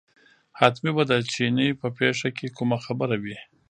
حتمي 0.59 0.91
به 0.95 1.03
د 1.11 1.13
چیني 1.31 1.69
په 1.81 1.87
پېښه 1.97 2.29
کې 2.37 2.47
کومه 2.57 2.77
خبره 2.85 3.15
وي. 3.23 3.37